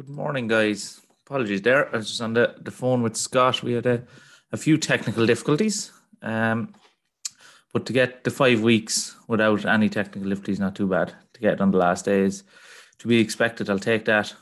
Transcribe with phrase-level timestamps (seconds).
[0.00, 0.98] Good morning, guys.
[1.26, 1.92] Apologies there.
[1.92, 3.62] I was just on the, the phone with Scott.
[3.62, 4.02] We had a,
[4.50, 5.92] a few technical difficulties.
[6.22, 6.72] Um,
[7.74, 11.12] but to get the five weeks without any technical difficulties, not too bad.
[11.34, 12.44] To get on the last days,
[13.00, 13.68] to be expected.
[13.68, 14.34] I'll take that.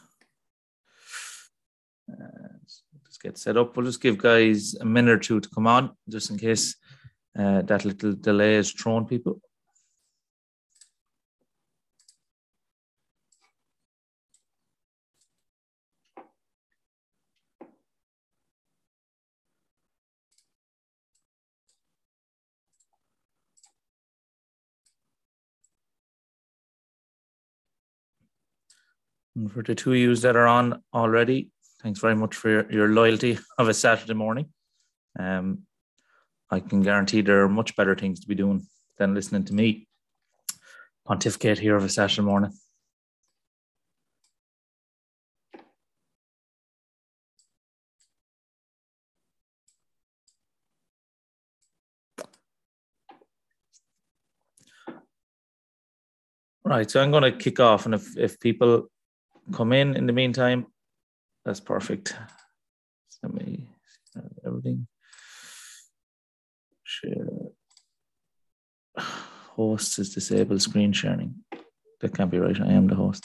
[2.08, 2.54] Uh,
[3.08, 3.76] just get set up.
[3.76, 6.76] We'll just give guys a minute or two to come on, just in case
[7.36, 9.40] uh, that little delay has thrown people.
[29.38, 31.50] And for the two of you that are on already,
[31.80, 34.46] thanks very much for your, your loyalty of a Saturday morning.
[35.16, 35.60] Um,
[36.50, 38.66] I can guarantee there are much better things to be doing
[38.98, 39.86] than listening to me
[41.06, 42.52] pontificate here of a Saturday morning.
[56.64, 58.88] Right, so I'm going to kick off, and if, if people
[59.52, 60.66] come in in the meantime.
[61.44, 62.14] That's perfect.
[63.22, 63.68] Let me
[64.46, 64.86] everything.
[66.84, 67.26] Share.
[68.98, 71.34] Host is disabled screen sharing.
[72.00, 72.60] That can't be right.
[72.60, 73.24] I am the host.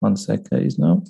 [0.00, 0.78] One sec, guys.
[0.78, 1.02] Now.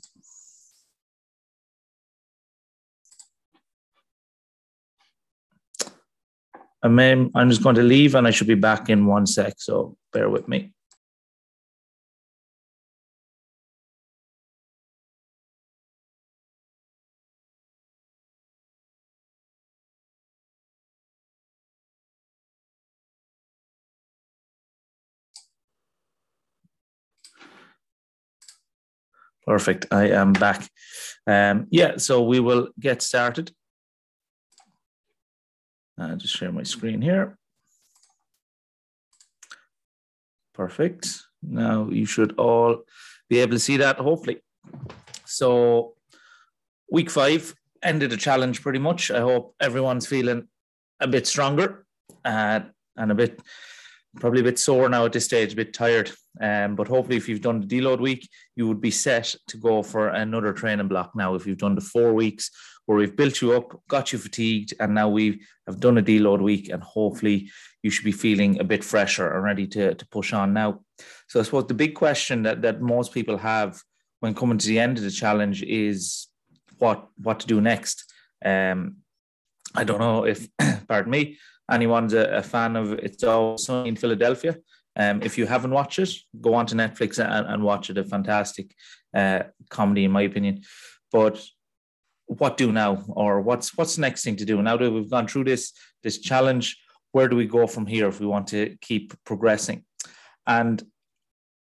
[6.84, 9.55] I'm, I'm just going to leave and I should be back in one sec.
[9.59, 10.72] So bear with me.
[29.47, 29.87] Perfect.
[29.91, 30.69] I am back.
[31.27, 33.53] Um, yeah, so we will get started.
[35.99, 37.38] Uh, just share my screen here.
[40.55, 41.21] Perfect.
[41.43, 42.82] Now you should all
[43.28, 44.41] be able to see that, hopefully.
[45.27, 45.94] So
[46.91, 49.10] week five ended a challenge pretty much.
[49.10, 50.49] I hope everyone's feeling
[51.00, 51.87] a bit stronger
[52.25, 52.61] uh,
[52.97, 53.41] and a bit
[54.21, 56.11] probably a bit sore now at this stage, a bit tired.
[56.41, 59.82] Um, but hopefully, if you've done the deload week, you would be set to go
[59.82, 61.12] for another training block.
[61.15, 62.50] Now, if you've done the four weeks
[62.87, 66.41] where we've built you up, got you fatigued, and now we have done a deload
[66.41, 67.50] week, and hopefully
[67.83, 70.81] you should be feeling a bit fresher and ready to, to push on now.
[71.28, 73.81] So I suppose the big question that, that most people have
[74.21, 76.28] when coming to the end of the challenge is
[76.78, 78.11] what what to do next.
[78.44, 78.97] Um,
[79.75, 80.49] I don't know if,
[80.89, 81.39] pardon me,
[81.71, 84.56] anyone's a, a fan of It's Always Sunny in Philadelphia.
[84.97, 87.99] Um, if you haven't watched it, go on to Netflix and, and watch it.
[87.99, 88.75] A fantastic
[89.15, 90.62] uh, comedy, in my opinion.
[91.11, 91.44] But
[92.27, 95.29] what do now, or what's what's the next thing to do now that we've gone
[95.29, 96.79] through this this challenge?
[97.12, 99.85] Where do we go from here if we want to keep progressing?
[100.47, 100.83] And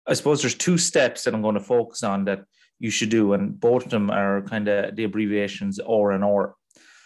[0.06, 2.44] I suppose there's two steps that I'm going to focus on that
[2.78, 6.56] you should do, and both of them are kind of the abbreviations or and or.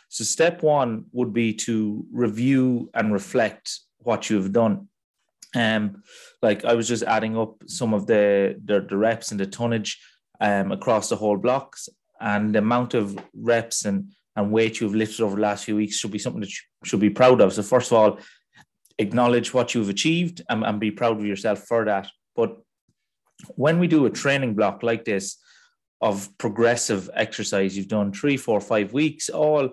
[0.09, 4.88] So step one would be to review and reflect what you've done.
[5.55, 6.03] Um,
[6.43, 10.00] like I was just adding up some of the the, the reps and the tonnage
[10.41, 11.88] um, across the whole blocks,
[12.21, 15.97] and the amount of reps and, and weight you've lifted over the last few weeks
[15.97, 17.52] should be something that you should be proud of.
[17.52, 18.19] So, first of all,
[18.99, 22.08] acknowledge what you've achieved and, and be proud of yourself for that.
[22.35, 22.56] But
[23.55, 25.38] when we do a training block like this
[26.00, 29.70] of progressive exercise, you've done three, four, five weeks, all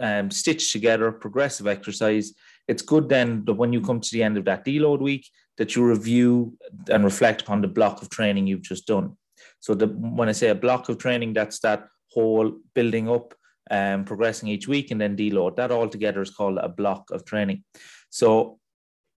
[0.00, 2.32] um, stitched together, progressive exercise.
[2.68, 5.28] It's good then that when you come to the end of that deload week,
[5.58, 6.56] that you review
[6.88, 9.16] and reflect upon the block of training you've just done.
[9.60, 13.34] So the when I say a block of training, that's that whole building up,
[13.70, 15.56] um, progressing each week, and then deload.
[15.56, 17.64] That all together is called a block of training.
[18.08, 18.58] So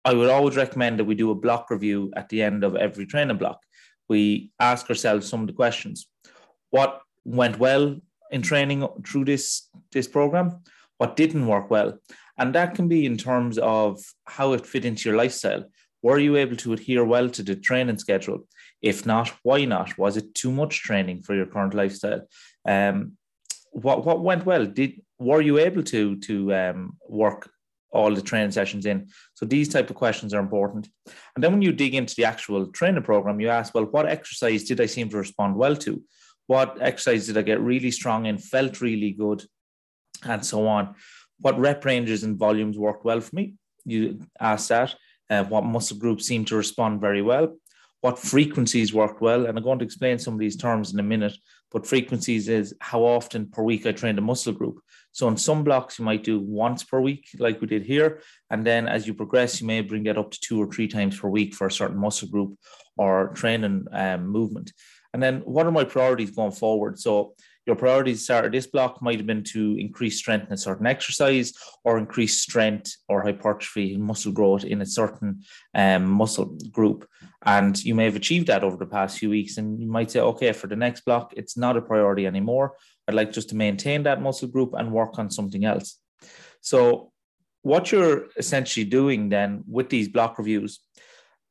[0.04, 3.06] I would always recommend that we do a block review at the end of every
[3.06, 3.60] training block.
[4.08, 6.08] We ask ourselves some of the questions:
[6.70, 7.96] What went well
[8.30, 10.62] in training through this this program?
[10.98, 11.98] What didn't work well?
[12.38, 15.64] And that can be in terms of how it fit into your lifestyle.
[16.02, 18.46] Were you able to adhere well to the training schedule?
[18.82, 19.98] If not, why not?
[19.98, 22.22] Was it too much training for your current lifestyle?
[22.66, 23.16] Um,
[23.72, 24.66] what what went well?
[24.66, 27.50] Did were you able to to um, work
[27.92, 29.08] all the training sessions in?
[29.34, 30.88] So these type of questions are important.
[31.34, 34.64] And then when you dig into the actual training program, you ask, well, what exercise
[34.64, 36.02] did I seem to respond well to?
[36.46, 38.38] What exercise did I get really strong in?
[38.38, 39.44] Felt really good,
[40.24, 40.94] and so on.
[41.40, 43.54] What rep ranges and volumes worked well for me?
[43.84, 44.94] you ask that.
[45.30, 47.56] Uh, what muscle groups seem to respond very well?
[48.00, 49.46] What frequencies work well?
[49.46, 51.36] And I'm going to explain some of these terms in a minute.
[51.70, 54.80] But frequencies is how often per week I train a muscle group.
[55.12, 58.22] So in some blocks, you might do once per week, like we did here.
[58.50, 61.18] And then as you progress, you may bring that up to two or three times
[61.18, 62.58] per week for a certain muscle group
[62.96, 64.72] or training um, movement.
[65.12, 66.98] And then what are my priorities going forward?
[66.98, 67.34] So
[67.66, 71.52] your priorities started this block might have been to increase strength in a certain exercise
[71.84, 75.42] or increase strength or hypertrophy and muscle growth in a certain
[75.74, 77.06] um, muscle group.
[77.44, 79.58] And you may have achieved that over the past few weeks.
[79.58, 82.76] And you might say, okay, for the next block, it's not a priority anymore.
[83.06, 85.98] I'd like just to maintain that muscle group and work on something else.
[86.60, 87.12] So,
[87.62, 90.80] what you're essentially doing then with these block reviews,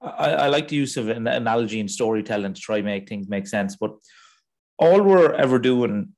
[0.01, 3.47] I, I like the use of an analogy and storytelling to try make things make
[3.47, 3.75] sense.
[3.75, 3.91] But
[4.79, 6.13] all we're ever doing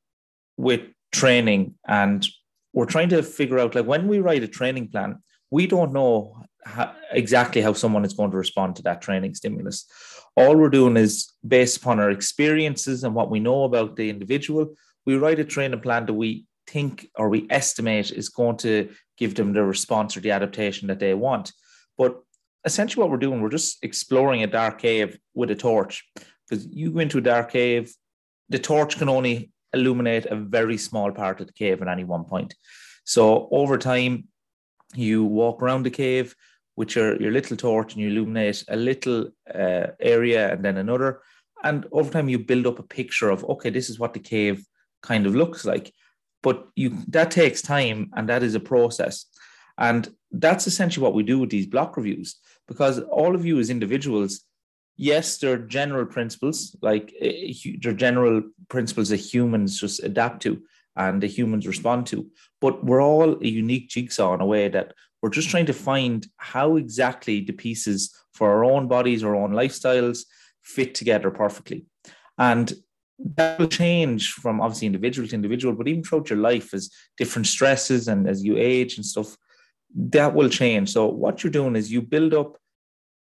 [0.57, 0.81] with
[1.11, 2.25] training and
[2.73, 5.17] we're trying to figure out like when we write a training plan
[5.49, 9.85] we don't know how, exactly how someone is going to respond to that training stimulus.
[10.37, 14.73] All we're doing is based upon our experiences and what we know about the individual
[15.05, 19.35] we write a training plan that we think or we estimate is going to give
[19.35, 21.51] them the response or the adaptation that they want.
[21.97, 22.21] But
[22.65, 26.05] essentially what we're doing we're just exploring a dark cave with a torch
[26.47, 27.91] because you go into a dark cave
[28.51, 32.25] the torch can only illuminate a very small part of the cave at any one
[32.25, 32.53] point.
[33.06, 34.27] So over time,
[34.94, 36.36] you walk around the cave
[36.75, 41.21] with your, your little torch and you illuminate a little uh, area and then another.
[41.63, 44.65] And over time, you build up a picture of, okay, this is what the cave
[45.01, 45.94] kind of looks like.
[46.44, 49.25] But you that takes time and that is a process.
[49.77, 52.36] And that's essentially what we do with these block reviews
[52.68, 54.42] because all of you as individuals
[55.01, 57.27] yes, there are general principles, like uh,
[57.81, 60.62] there are general principles that humans just adapt to
[60.95, 62.27] and the humans respond to.
[62.62, 66.27] But we're all a unique jigsaw in a way that we're just trying to find
[66.38, 70.25] how exactly the pieces for our own bodies, our own lifestyles
[70.62, 71.86] fit together perfectly.
[72.38, 72.71] And
[73.36, 77.48] that will change from obviously individual to individual, but even throughout your life as different
[77.48, 79.36] stresses and as you age and stuff,
[79.95, 80.92] that will change.
[80.92, 82.60] So what you're doing is you build up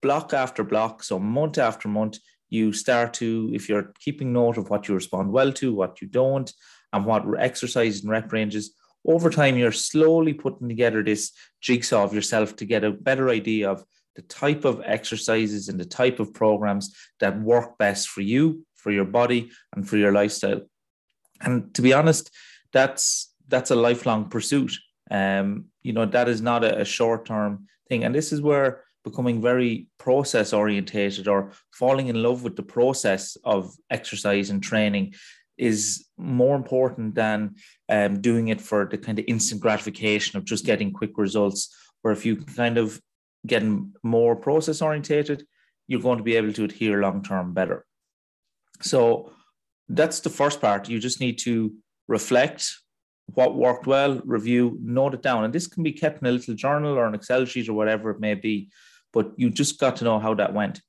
[0.03, 4.71] block after block, so month after month, you start to, if you're keeping note of
[4.71, 6.53] what you respond well to, what you don't,
[6.93, 12.13] and what exercise and rep ranges, over time, you're slowly putting together this jigsaw of
[12.13, 13.85] yourself to get a better idea of
[14.17, 18.91] the type of exercises and the type of programs that work best for you, for
[18.91, 20.63] your body, and for your lifestyle.
[21.41, 22.31] And to be honest,
[22.73, 24.73] that's that's a lifelong pursuit.
[25.11, 28.03] Um, you know, that is not a, a short-term thing.
[28.05, 33.37] And this is where becoming very process orientated or falling in love with the process
[33.45, 35.15] of exercise and training
[35.57, 37.55] is more important than
[37.89, 41.73] um, doing it for the kind of instant gratification of just getting quick results.
[42.03, 43.01] Where if you kind of
[43.47, 43.63] get
[44.03, 45.47] more process orientated,
[45.87, 47.87] you're going to be able to adhere long term better.
[48.83, 49.33] So
[49.89, 50.89] that's the first part.
[50.89, 51.73] You just need to
[52.09, 52.69] reflect
[53.27, 55.45] what worked well, review, note it down.
[55.45, 58.11] And this can be kept in a little journal or an Excel sheet or whatever
[58.11, 58.69] it may be
[59.17, 60.83] but you just got to know how that went.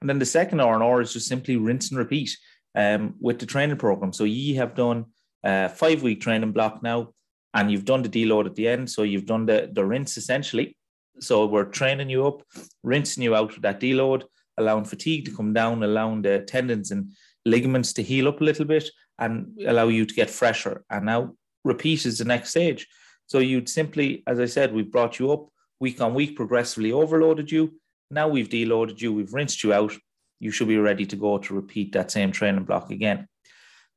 [0.00, 2.36] And then the second R and R is just simply rinse and repeat
[2.74, 4.12] um, with the training program.
[4.12, 5.06] So you have done
[5.42, 7.14] a five week training block now,
[7.54, 8.90] and you've done the deload at the end.
[8.90, 10.76] So you've done the, the rinse essentially.
[11.20, 12.42] So we're training you up,
[12.82, 14.24] rinsing you out with that deload,
[14.58, 17.12] allowing fatigue to come down, allowing the tendons and
[17.46, 20.84] ligaments to heal up a little bit, and allow you to get fresher.
[20.90, 21.34] And now
[21.64, 22.86] repeat is the next stage.
[23.24, 25.48] So you'd simply, as I said, we've brought you up
[25.80, 27.72] week on week progressively overloaded you.
[28.10, 29.96] Now we've deloaded you, we've rinsed you out.
[30.38, 33.28] You should be ready to go to repeat that same training block again.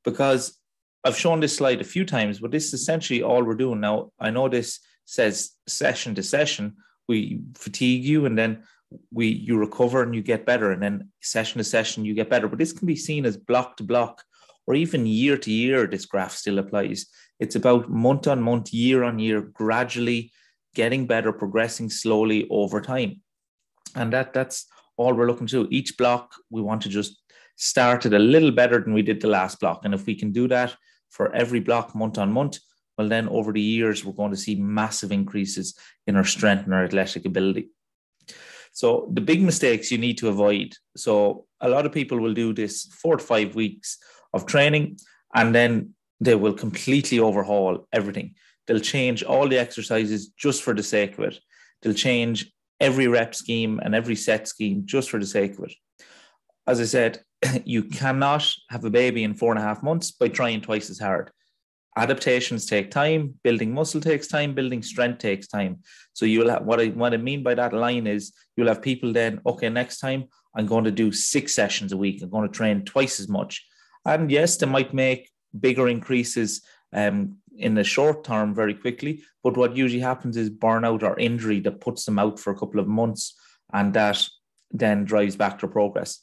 [0.04, 0.58] Because
[1.04, 4.12] I've shown this slide a few times, but this is essentially all we're doing now.
[4.20, 6.76] I know this says session to session,
[7.08, 8.64] we fatigue you and then
[9.12, 12.48] we you recover and you get better, and then session to session you get better.
[12.48, 14.24] But this can be seen as block to block
[14.68, 15.88] or even year to year.
[15.88, 17.08] This graph still applies.
[17.40, 20.32] It's about month on month, year on year, gradually
[20.74, 23.22] getting better, progressing slowly over time.
[23.96, 24.66] And that that's
[24.98, 25.68] all we're looking to.
[25.72, 27.22] Each block, we want to just
[27.56, 29.86] start it a little better than we did the last block.
[29.86, 30.76] And if we can do that
[31.10, 32.58] for every block month on month,
[32.98, 35.76] well, then over the years, we're going to see massive increases
[36.08, 37.70] in our strength and our athletic ability.
[38.72, 40.76] So the big mistakes you need to avoid.
[40.98, 43.98] So a lot of people will do this four to five weeks
[44.34, 44.98] of training,
[45.36, 48.36] and then they will completely overhaul everything.
[48.68, 51.40] They'll change all the exercises just for the sake of it.
[51.82, 55.74] They'll change every rep scheme and every set scheme just for the sake of it.
[56.68, 57.22] As I said,
[57.66, 61.00] you cannot have a baby in four and a half months by trying twice as
[61.00, 61.32] hard.
[61.96, 65.80] adaptations take time building muscle takes time building strength takes time
[66.14, 69.14] so you'll have what i what i mean by that line is you'll have people
[69.14, 70.24] then okay next time
[70.56, 73.66] i'm going to do six sessions a week i'm going to train twice as much
[74.06, 75.30] and yes they might make
[75.60, 81.04] bigger increases um, in the short term very quickly but what usually happens is burnout
[81.04, 83.36] or injury that puts them out for a couple of months
[83.74, 84.24] and that
[84.72, 86.22] then drives back to progress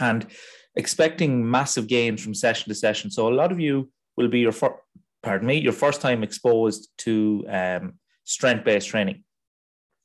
[0.00, 0.26] and
[0.76, 4.52] expecting massive gains from session to session so a lot of you will be your
[4.52, 4.74] first,
[5.22, 7.94] pardon me, your first time exposed to um,
[8.24, 9.24] strength-based training.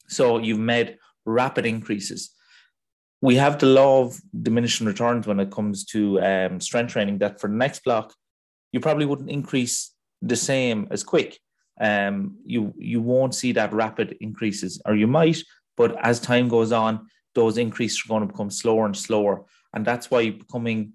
[0.08, 2.32] So you've made rapid increases.
[3.22, 7.20] We have the law of diminishing returns when it comes to um, strength training.
[7.20, 8.13] That for the next block,
[8.72, 11.39] you probably wouldn't increase the same as quick.
[11.79, 15.41] Um, you you won't see that rapid increases, or you might,
[15.77, 19.85] but as time goes on, those increases are going to become slower and slower, and
[19.85, 20.93] that's why becoming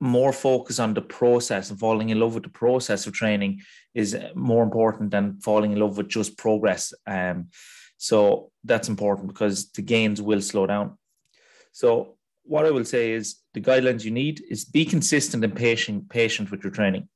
[0.00, 3.60] more focus on the process and falling in love with the process of training
[3.94, 6.92] is more important than falling in love with just progress.
[7.06, 7.48] Um,
[7.96, 10.98] so that's important because the gains will slow down.
[11.72, 16.10] So what I will say is the guidelines you need is be consistent and patient,
[16.10, 17.08] patient with your training.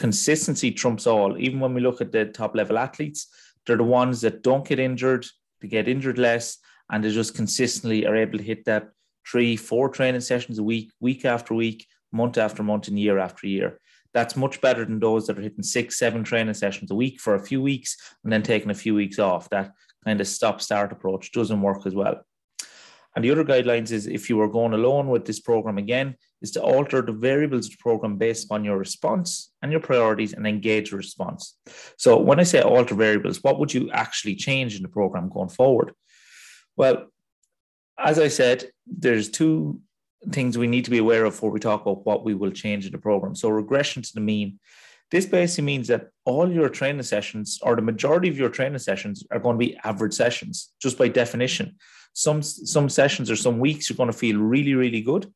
[0.00, 1.38] Consistency trumps all.
[1.38, 3.28] Even when we look at the top level athletes,
[3.66, 5.26] they're the ones that don't get injured,
[5.60, 6.56] they get injured less,
[6.90, 8.88] and they just consistently are able to hit that
[9.30, 13.46] three, four training sessions a week, week after week, month after month and year after
[13.46, 13.78] year.
[14.14, 17.34] That's much better than those that are hitting six, seven training sessions a week for
[17.34, 19.50] a few weeks and then taking a few weeks off.
[19.50, 19.72] That
[20.06, 22.24] kind of stop start approach doesn't work as well.
[23.16, 26.52] And the other guidelines is if you are going alone with this program again, is
[26.52, 30.46] to alter the variables of the program based upon your response and your priorities and
[30.46, 31.58] engage response.
[31.96, 35.48] So when I say alter variables, what would you actually change in the program going
[35.48, 35.92] forward?
[36.76, 37.06] Well,
[37.98, 39.80] as I said, there's two
[40.30, 42.86] things we need to be aware of before we talk about what we will change
[42.86, 43.34] in the program.
[43.34, 44.58] So regression to the mean.
[45.10, 49.24] This basically means that all your training sessions or the majority of your training sessions
[49.30, 51.76] are going to be average sessions, just by definition.
[52.12, 55.32] Some some sessions or some weeks you're going to feel really, really good.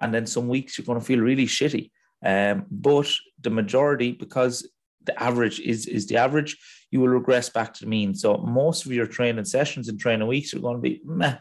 [0.00, 1.90] And then some weeks you're going to feel really shitty.
[2.24, 4.68] Um, but the majority, because
[5.04, 6.56] the average is, is the average,
[6.90, 8.14] you will regress back to the mean.
[8.14, 11.36] So most of your training sessions and training weeks are going to be meh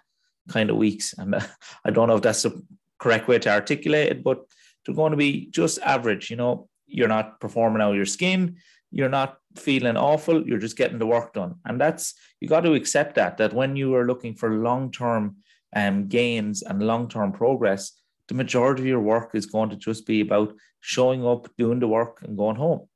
[0.49, 1.13] kind of weeks.
[1.17, 1.41] And uh,
[1.85, 2.61] I don't know if that's the
[2.99, 4.43] correct way to articulate it, but
[4.85, 6.29] they're going to be just average.
[6.29, 8.57] You know, you're not performing out your skin,
[8.93, 11.55] you're not feeling awful, you're just getting the work done.
[11.65, 15.37] And that's, you got to accept that, that when you are looking for long term
[15.75, 17.91] um, gains and long term progress,
[18.27, 21.87] the majority of your work is going to just be about showing up, doing the
[21.87, 22.87] work, and going home.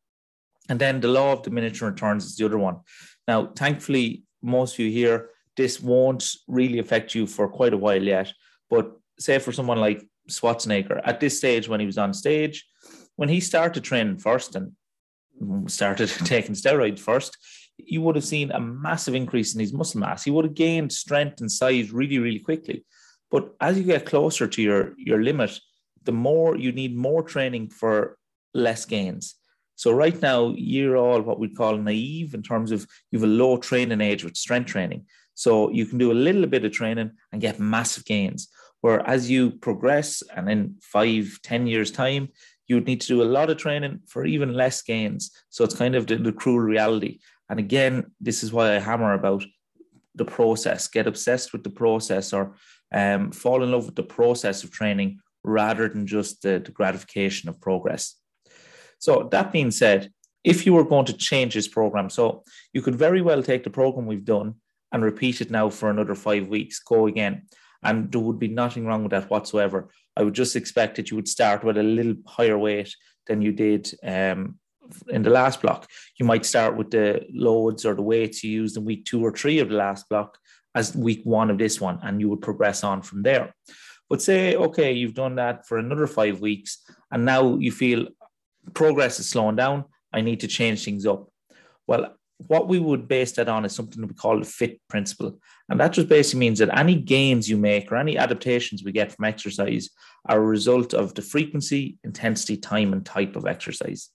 [0.70, 2.78] And then the law of diminishing returns is the other one.
[3.28, 8.04] Now, thankfully, most of you here, this won't really affect you for quite a while
[8.04, 8.32] yet.
[8.70, 12.66] But say for someone like Schwarzenegger at this stage when he was on stage,
[13.16, 14.74] when he started training first and
[15.68, 17.38] started taking steroids first,
[17.78, 20.24] you would have seen a massive increase in his muscle mass.
[20.24, 22.86] He would have gained strength and size really, really quickly.
[23.30, 25.60] But as you get closer to your, your limit,
[26.04, 28.18] the more you need more training for
[28.54, 29.36] less gains.
[29.76, 33.32] So right now, you're all what we call naive in terms of you have a
[33.32, 35.06] low training age with strength training.
[35.36, 38.48] So you can do a little bit of training and get massive gains.
[38.82, 42.30] Where as you progress and in five, ten years' time,
[42.68, 45.32] you would need to do a lot of training for even less gains.
[45.50, 47.20] So it's kind of the, the cruel reality.
[47.50, 49.44] And again, this is why I hammer about
[50.16, 52.56] the process, get obsessed with the process or
[52.94, 57.48] um, fall in love with the process of training rather than just the, the gratification
[57.50, 58.16] of progress.
[59.00, 60.12] So, that being said,
[60.44, 62.44] if you were going to change this program, so
[62.74, 64.56] you could very well take the program we've done
[64.92, 67.44] and repeat it now for another five weeks, go again.
[67.84, 69.90] And there would be nothing wrong with that whatsoever.
[70.18, 72.94] I would just expect that you would start with a little higher weight
[73.28, 74.56] than you did um,
[75.10, 75.88] in the last block.
[76.18, 79.32] You might start with the loads or the weights you used in week two or
[79.32, 80.38] three of the last block
[80.74, 83.54] as week one of this one, and you would progress on from there.
[84.10, 86.80] But say, okay, you've done that for another five weeks,
[87.12, 88.08] and now you feel
[88.74, 89.86] progress is slowing down.
[90.12, 91.30] I need to change things up.
[91.86, 95.40] Well, what we would base that on is something we call the fit principle.
[95.70, 99.12] And that just basically means that any gains you make or any adaptations we get
[99.12, 99.90] from exercise
[100.26, 104.10] are a result of the frequency, intensity, time, and type of exercise.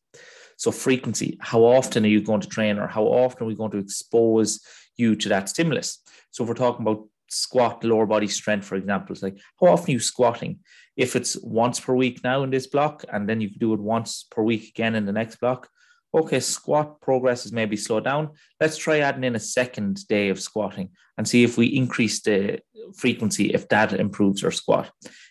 [0.56, 3.72] So, frequency, how often are you going to train, or how often are we going
[3.72, 4.60] to expose
[4.96, 5.98] you to that stimulus?
[6.30, 9.90] So, if we're talking about squat, lower body strength, for example, it's like how often
[9.90, 10.60] are you squatting?
[10.96, 14.24] If it's once per week now in this block, and then you do it once
[14.30, 15.68] per week again in the next block,
[16.14, 18.30] okay, squat progress is maybe slowed down.
[18.60, 22.60] Let's try adding in a second day of squatting and see if we increase the
[22.96, 24.90] frequency, if that improves our squat.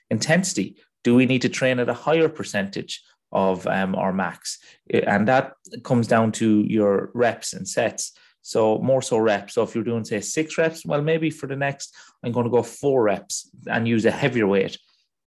[0.09, 3.01] Intensity, do we need to train at a higher percentage?
[3.31, 4.59] of um, our max.
[4.91, 8.13] And that comes down to your reps and sets.
[8.41, 9.53] So more so reps.
[9.53, 12.51] So if you're doing say six reps, well, maybe for the next, I'm going to
[12.51, 14.77] go four reps and use a heavier weight.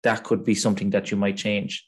[0.04, 1.88] That could be something that you might change.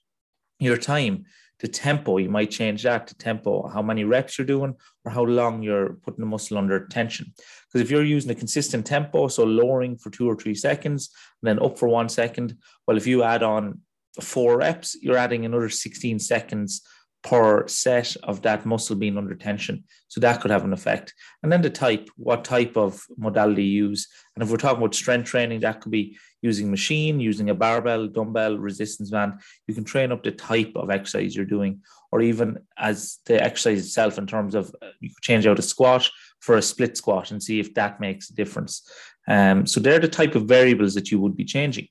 [0.60, 1.26] Your time,
[1.60, 5.24] the tempo, you might change that to tempo, how many reps you're doing or how
[5.24, 7.34] long you're putting the muscle under tension.
[7.68, 11.48] Because if you're using a consistent tempo, so lowering for two or three seconds, and
[11.48, 12.58] then up for one second,
[12.88, 13.80] well, if you add on
[14.22, 16.82] four reps, you're adding another 16 seconds
[17.26, 19.84] per set of that muscle being under tension.
[20.10, 21.16] So that could have an effect.
[21.42, 24.08] And then the type, what type of modality you use.
[24.36, 28.08] And if we're talking about strength training, that could be using machine, using a barbell,
[28.08, 29.42] dumbbell, resistance band.
[29.68, 33.80] You can train up the type of exercise you're doing, or even as the exercise
[33.80, 36.08] itself in terms of uh, you could change out a squat
[36.42, 38.88] for a split squat and see if that makes a difference.
[39.28, 41.88] Um, so they're the type of variables that you would be changing.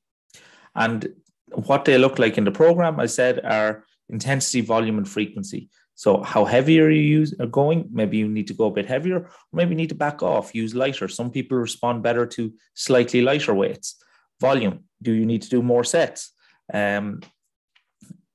[0.77, 1.09] And
[1.51, 5.69] what they look like in the program, I said, are intensity, volume, and frequency.
[5.97, 7.89] So, how heavy are you use, are going?
[7.93, 10.55] Maybe you need to go a bit heavier, or maybe you need to back off,
[10.55, 11.07] use lighter.
[11.09, 14.03] Some people respond better to slightly lighter weights.
[14.41, 16.33] Volume, do you need to do more sets?
[16.73, 17.21] Um,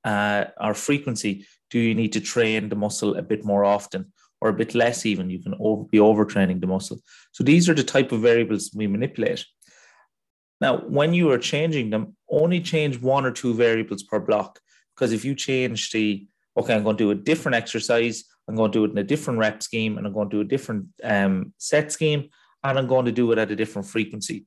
[0.04, 4.48] uh, or frequency, do you need to train the muscle a bit more often or
[4.48, 5.28] a bit less even?
[5.28, 7.00] You can over, be overtraining the muscle.
[7.32, 9.44] So, these are the type of variables we manipulate.
[10.62, 14.60] Now, when you are changing them, only change one or two variables per block.
[15.00, 16.26] Because if you change the,
[16.58, 19.02] okay, I'm going to do a different exercise, I'm going to do it in a
[19.02, 22.28] different rep scheme, and I'm going to do a different um, set scheme,
[22.62, 24.44] and I'm going to do it at a different frequency.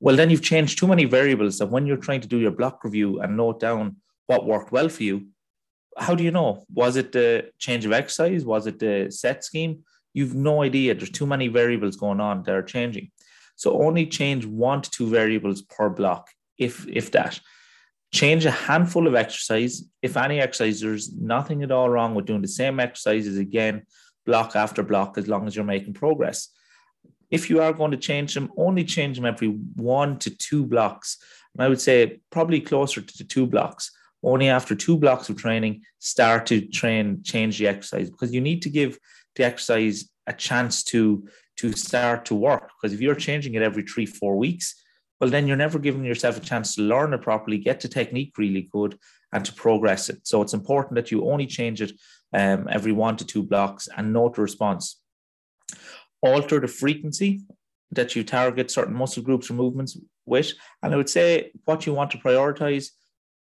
[0.00, 2.82] Well, then you've changed too many variables that when you're trying to do your block
[2.82, 5.28] review and note down what worked well for you,
[5.96, 6.64] how do you know?
[6.74, 8.44] Was it the change of exercise?
[8.44, 9.84] Was it the set scheme?
[10.12, 10.96] You've no idea.
[10.96, 13.12] There's too many variables going on that are changing.
[13.54, 17.38] So only change one to two variables per block, if if that.
[18.12, 19.82] Change a handful of exercise.
[20.02, 23.86] If any exercise, there's nothing at all wrong with doing the same exercises again,
[24.24, 26.48] block after block, as long as you're making progress.
[27.30, 31.18] If you are going to change them, only change them every one to two blocks.
[31.54, 33.90] And I would say probably closer to two blocks.
[34.22, 38.62] Only after two blocks of training, start to train, change the exercise because you need
[38.62, 38.98] to give
[39.36, 42.70] the exercise a chance to to start to work.
[42.80, 44.82] Because if you're changing it every three, four weeks,
[45.24, 48.36] well, then you're never giving yourself a chance to learn it properly, get the technique
[48.36, 48.98] really good,
[49.32, 50.18] and to progress it.
[50.26, 51.92] So it's important that you only change it
[52.34, 55.00] um, every one to two blocks and note the response.
[56.20, 57.40] Alter the frequency
[57.92, 60.52] that you target certain muscle groups or movements with.
[60.82, 62.88] And I would say what you want to prioritize,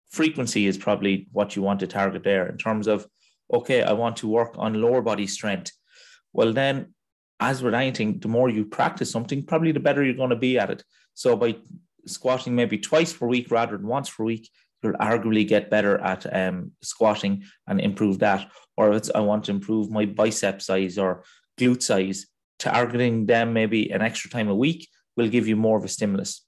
[0.09, 3.05] frequency is probably what you want to target there in terms of,
[3.53, 5.73] okay, I want to work on lower body strength.
[6.31, 6.93] Well, then
[7.41, 10.57] as with anything, the more you practice something, probably the better you're going to be
[10.57, 10.81] at it.
[11.15, 11.55] So by
[12.05, 14.49] squatting maybe twice per week rather than once per week,
[14.83, 18.51] you'll arguably get better at um, squatting and improve that.
[18.77, 21.23] Or if it's I want to improve my bicep size or
[21.59, 22.27] glute size,
[22.59, 26.45] targeting them maybe an extra time a week will give you more of a stimulus.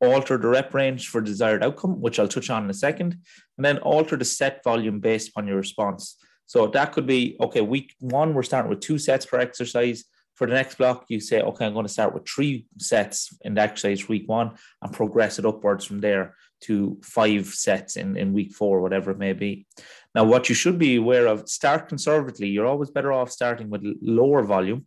[0.00, 3.16] Alter the rep range for desired outcome, which I'll touch on in a second,
[3.56, 6.16] and then alter the set volume based upon your response.
[6.46, 7.60] So that could be okay.
[7.60, 10.04] Week one, we're starting with two sets per exercise
[10.36, 13.54] for the next block, you say, okay, I'm going to start with three sets in
[13.54, 18.34] the exercise week one and progress it upwards from there to five sets in, in
[18.34, 19.66] week four, whatever it may be.
[20.14, 22.48] Now, what you should be aware of, start conservatively.
[22.48, 24.86] You're always better off starting with lower volume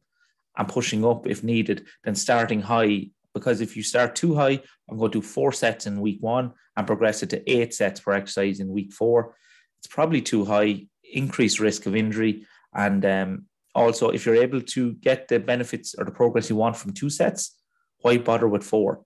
[0.55, 3.07] and pushing up if needed than starting high.
[3.33, 6.53] Because if you start too high, I'm going to do four sets in week one
[6.77, 9.35] and progress it to eight sets per exercise in week four.
[9.79, 12.45] It's probably too high, increased risk of injury.
[12.73, 13.45] And um,
[13.79, 17.09] also, if you're able to get the benefits or the progress you want from two
[17.09, 17.55] sets,
[18.01, 19.01] why bother with four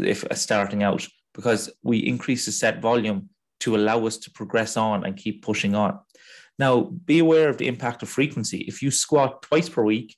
[0.00, 1.06] if uh, starting out?
[1.34, 3.28] Because we increase the set volume
[3.60, 5.98] to allow us to progress on and keep pushing on.
[6.58, 8.58] Now, be aware of the impact of frequency.
[8.66, 10.16] If you squat twice per week,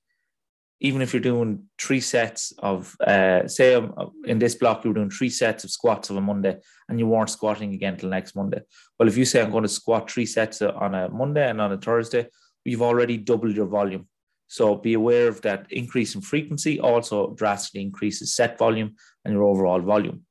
[0.80, 3.92] even if you're doing three sets of, uh, say, um,
[4.24, 6.56] in this block, you're doing three sets of squats of a Monday
[6.88, 8.60] and you weren't squatting again till next Monday.
[8.98, 11.72] Well, if you say, I'm going to squat three sets on a Monday and on
[11.72, 12.28] a Thursday,
[12.70, 14.06] you've already doubled your volume.
[14.46, 19.44] So be aware of that increase in frequency also drastically increases set volume and your
[19.44, 20.24] overall volume.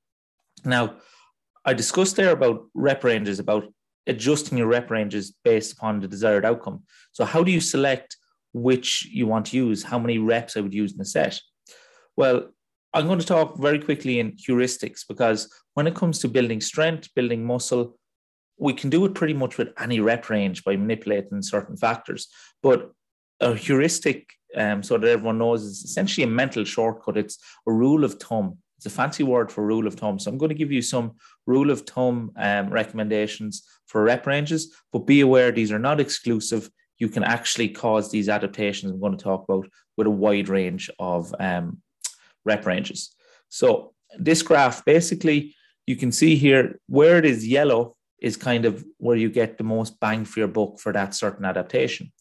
[0.65, 0.97] Now,
[1.65, 3.65] I discussed there about rep ranges, about
[4.07, 6.83] adjusting your rep ranges based upon the desired outcome.
[7.11, 8.17] So, how do you select
[8.53, 9.83] which you want to use?
[9.83, 11.39] How many reps I would use in a set?
[12.17, 12.49] Well,
[12.93, 17.09] I'm going to talk very quickly in heuristics because when it comes to building strength,
[17.15, 17.98] building muscle,
[18.59, 22.27] we can do it pretty much with any rep range by manipulating certain factors.
[22.61, 22.91] But
[23.39, 27.17] a heuristic, um, so that everyone knows, is essentially a mental shortcut.
[27.17, 28.57] It's a rule of thumb.
[28.77, 30.19] It's a fancy word for rule of thumb.
[30.19, 31.13] So I'm going to give you some
[31.45, 36.69] rule of thumb um, recommendations for rep ranges, but be aware these are not exclusive.
[36.97, 40.89] You can actually cause these adaptations I'm going to talk about with a wide range
[40.99, 41.81] of um,
[42.45, 43.15] rep ranges.
[43.49, 45.55] So this graph, basically,
[45.87, 49.63] you can see here where it is yellow is kind of where you get the
[49.63, 52.11] most bang for your buck for that certain adaptation.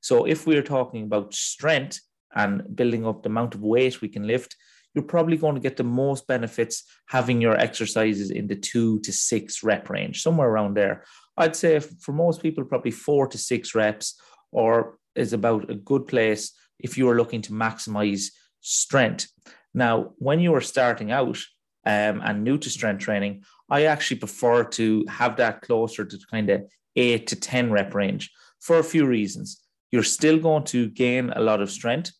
[0.00, 2.00] So if we're talking about strength
[2.34, 4.56] and building up the amount of weight we can lift,
[4.94, 9.12] you're probably going to get the most benefits having your exercises in the two to
[9.12, 11.04] six rep range, somewhere around there.
[11.36, 14.20] I'd say for most people, probably four to six reps
[14.52, 18.26] or is about a good place if you are looking to maximize
[18.60, 19.28] strength.
[19.74, 21.38] Now, when you are starting out
[21.84, 23.42] um, and new to strength training,
[23.74, 26.62] I actually prefer to have that closer to kind of
[26.94, 29.60] eight to 10 rep range for a few reasons.
[29.90, 32.12] You're still going to gain a lot of strength,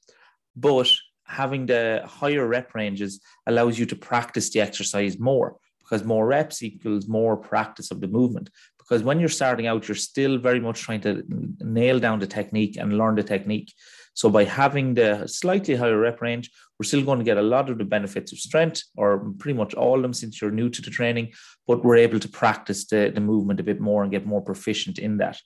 [0.56, 0.90] but
[1.26, 6.60] having the higher rep ranges allows you to practice the exercise more because more reps
[6.60, 8.50] equals more practice of the movement.
[8.78, 11.22] Because when you're starting out, you're still very much trying to
[11.60, 13.72] nail down the technique and learn the technique.
[14.14, 17.68] So by having the slightly higher rep range, we're still going to get a lot
[17.68, 20.82] of the benefits of strength, or pretty much all of them since you're new to
[20.82, 21.32] the training,
[21.66, 24.98] but we're able to practice the, the movement a bit more and get more proficient
[24.98, 25.38] in that.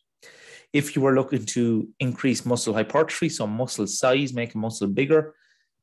[0.73, 5.35] If you are looking to increase muscle hypertrophy, so muscle size, make a muscle bigger,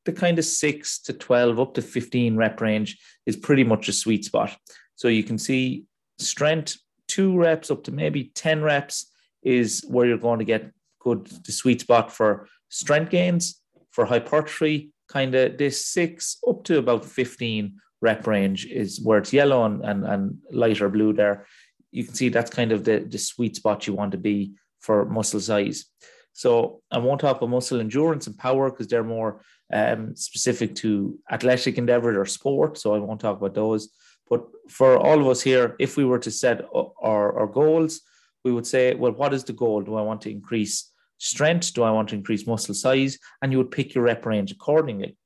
[0.04, 3.92] the kind of six to 12 up to 15 rep range is pretty much a
[3.92, 4.56] sweet spot.
[4.94, 5.84] So you can see
[6.18, 6.76] strength,
[7.08, 9.10] two reps up to maybe 10 reps
[9.42, 10.70] is where you're going to get
[11.00, 13.60] good, the sweet spot for strength gains,
[13.96, 19.32] for hypertrophy, kind of this six up to about 15 rep range is where it's
[19.32, 21.46] yellow and, and, and lighter blue there.
[21.92, 25.06] You can see that's kind of the, the sweet spot you want to be for
[25.06, 25.86] muscle size.
[26.34, 29.40] So I won't talk about muscle endurance and power because they're more
[29.72, 32.76] um, specific to athletic endeavor or sport.
[32.76, 33.88] So I won't talk about those.
[34.28, 38.02] But for all of us here, if we were to set our, our goals,
[38.44, 39.80] we would say, well, what is the goal?
[39.80, 41.74] Do I want to increase strength?
[41.74, 43.18] Do I want to increase muscle size?
[43.42, 45.16] And you would pick your rep range accordingly.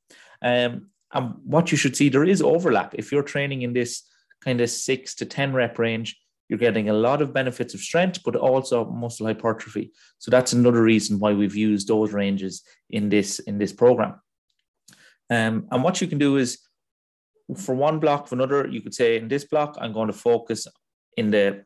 [0.42, 2.94] Um, and what you should see, there is overlap.
[2.94, 4.03] If you're training in this
[4.42, 6.16] kind of six to 10 rep range,
[6.48, 9.92] you're getting a lot of benefits of strength, but also muscle hypertrophy.
[10.18, 14.20] So that's another reason why we've used those ranges in this in this program.
[15.31, 16.59] Um, and what you can do is
[17.57, 20.66] for one block for another, you could say in this block, I'm going to focus
[21.16, 21.64] in the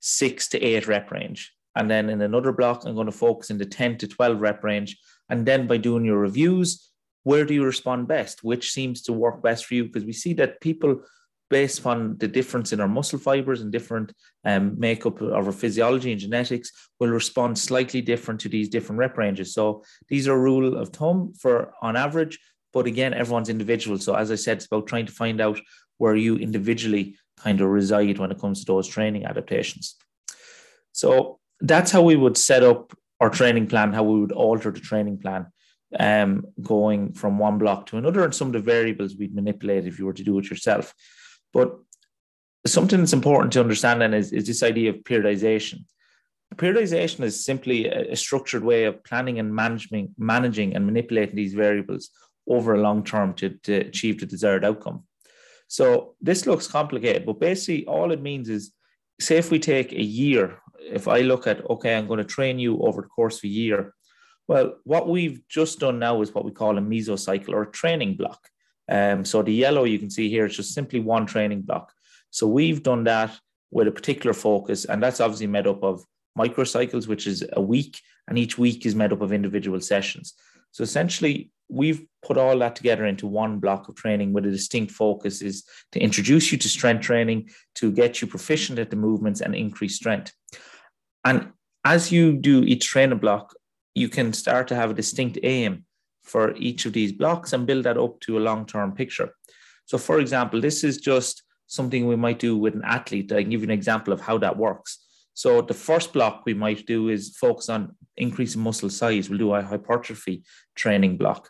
[0.00, 1.52] six to eight rep range.
[1.76, 4.64] And then in another block, I'm going to focus in the 10 to 12 rep
[4.64, 4.98] range.
[5.28, 6.90] And then by doing your reviews,
[7.22, 8.42] where do you respond best?
[8.42, 9.84] Which seems to work best for you?
[9.84, 11.02] Because we see that people,
[11.48, 14.12] based on the difference in our muscle fibers and different
[14.44, 19.18] um, makeup of our physiology and genetics, will respond slightly different to these different rep
[19.18, 19.54] ranges.
[19.54, 22.38] So these are rule of thumb for on average,
[22.72, 23.98] but again, everyone's individual.
[23.98, 25.60] So as I said, it's about trying to find out
[25.98, 29.96] where you individually kind of reside when it comes to those training adaptations.
[30.92, 34.80] So that's how we would set up our training plan, how we would alter the
[34.80, 35.46] training plan,
[35.98, 39.98] um, going from one block to another, and some of the variables we'd manipulate if
[39.98, 40.94] you were to do it yourself.
[41.52, 41.76] But
[42.66, 45.84] something that's important to understand then is, is this idea of periodization.
[46.56, 51.54] Periodization is simply a, a structured way of planning and managing, managing and manipulating these
[51.54, 52.10] variables
[52.48, 55.04] over a long term to, to achieve the desired outcome.
[55.68, 58.72] So this looks complicated, but basically all it means is
[59.20, 62.58] say if we take a year, if I look at, okay, I'm going to train
[62.58, 63.94] you over the course of a year.
[64.48, 68.16] Well, what we've just done now is what we call a mesocycle or a training
[68.16, 68.40] block.
[68.88, 71.92] Um, so the yellow you can see here is just simply one training block.
[72.30, 73.38] So we've done that
[73.70, 76.04] with a particular focus, and that's obviously made up of
[76.36, 80.34] microcycles, which is a week, and each week is made up of individual sessions.
[80.72, 84.92] So essentially, we've put all that together into one block of training with a distinct
[84.92, 89.40] focus is to introduce you to strength training to get you proficient at the movements
[89.40, 90.32] and increase strength
[91.24, 91.50] and
[91.84, 93.54] as you do each training block
[93.94, 95.84] you can start to have a distinct aim
[96.22, 99.30] for each of these blocks and build that up to a long-term picture
[99.86, 103.50] so for example this is just something we might do with an athlete i can
[103.50, 104.98] give you an example of how that works
[105.34, 109.30] so the first block we might do is focus on increasing muscle size.
[109.30, 111.48] We'll do a hypertrophy training block.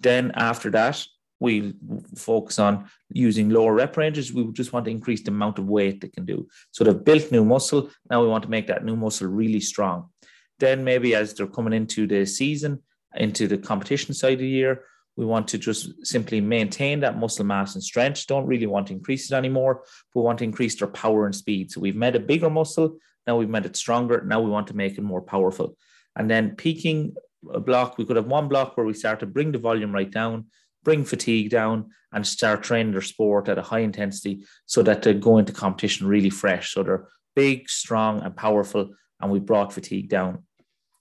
[0.00, 1.04] Then after that,
[1.40, 1.74] we
[2.16, 4.32] focus on using lower rep ranges.
[4.32, 6.46] We just want to increase the amount of weight they can do.
[6.70, 7.90] So they've built new muscle.
[8.10, 10.10] Now we want to make that new muscle really strong.
[10.58, 12.82] Then maybe as they're coming into the season,
[13.16, 14.84] into the competition side of the year,
[15.16, 18.26] we want to just simply maintain that muscle mass and strength.
[18.26, 19.82] Don't really want to increase it anymore,
[20.14, 21.72] but want to increase their power and speed.
[21.72, 22.98] So we've made a bigger muscle.
[23.26, 24.22] Now we've made it stronger.
[24.26, 25.76] Now we want to make it more powerful.
[26.16, 27.14] And then peaking
[27.52, 30.10] a block, we could have one block where we start to bring the volume right
[30.10, 30.46] down.
[30.84, 35.14] bring fatigue down, and start training their sport at a high intensity so that they
[35.14, 36.72] go into competition really fresh.
[36.72, 40.44] So they're big, strong, and powerful, and we brought fatigue down.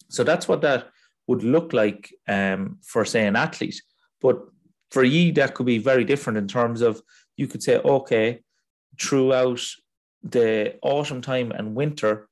[0.10, 0.90] So that's what that
[1.28, 3.82] would look like um, for, say, an athlete.
[4.22, 4.40] But
[4.92, 7.02] for ye, that could be very different in terms of
[7.38, 8.42] you could say, okay,
[9.02, 9.62] throughout
[10.22, 12.28] the autumn time and winter,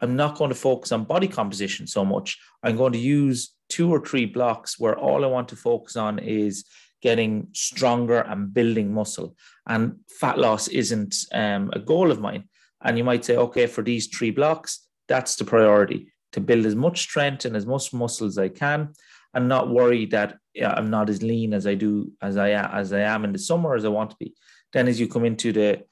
[0.00, 2.38] I'm not going to focus on body composition so much.
[2.62, 6.18] I'm going to use two or three blocks where all I want to focus on
[6.18, 6.64] is
[7.02, 9.36] getting stronger and building muscle.
[9.66, 12.44] And fat loss isn't um, a goal of mine.
[12.82, 16.74] And you might say, okay, for these three blocks, that's the priority to build as
[16.74, 18.92] much strength and as much muscle as I can,
[19.34, 22.92] and not worry that yeah, I'm not as lean as I do as I as
[22.92, 24.34] I am in the summer as I want to be.
[24.72, 25.84] Then, as you come into the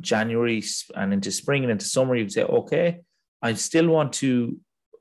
[0.00, 0.62] January
[0.94, 3.00] and into spring and into summer, you'd say, okay,
[3.46, 4.58] I still want to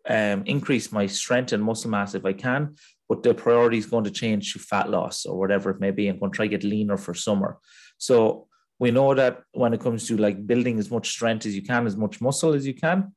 [0.07, 2.75] um, increase my strength and muscle mass if I can,
[3.09, 6.07] but the priority is going to change to fat loss or whatever it may be.
[6.07, 7.57] I'm going to try to get leaner for summer.
[7.97, 11.63] So we know that when it comes to like building as much strength as you
[11.63, 13.13] can, as much muscle as you can,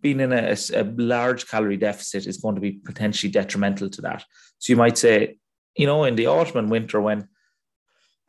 [0.00, 4.24] being in a, a large calorie deficit is going to be potentially detrimental to that.
[4.58, 5.38] So you might say,
[5.76, 7.28] you know, in the autumn and winter when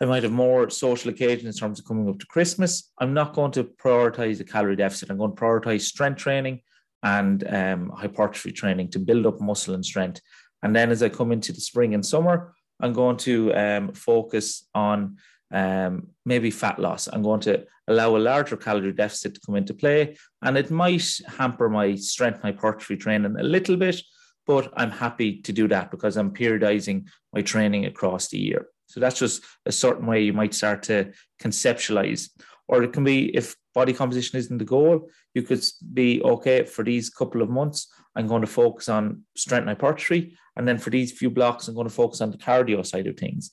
[0.02, 2.92] I might have more social occasions in terms of coming up to Christmas.
[3.00, 5.10] I'm not going to prioritize a calorie deficit.
[5.10, 6.62] I'm going to prioritize strength training
[7.04, 10.22] and um, hypertrophy training to build up muscle and strength.
[10.64, 14.68] And then as I come into the spring and summer, I'm going to um, focus
[14.74, 15.18] on
[15.52, 17.08] um, maybe fat loss.
[17.08, 21.20] I'm going to allow a larger calorie deficit to come into play, and it might
[21.28, 24.02] hamper my strength and hypertrophy training a little bit,
[24.46, 28.68] but I'm happy to do that because I'm periodizing my training across the year.
[28.90, 32.30] So that's just a certain way you might start to conceptualize.
[32.68, 36.84] Or it can be if body composition isn't the goal, you could be okay for
[36.84, 37.88] these couple of months.
[38.16, 40.36] I'm going to focus on strength and hypertrophy.
[40.56, 43.16] And then for these few blocks, I'm going to focus on the cardio side of
[43.18, 43.52] things.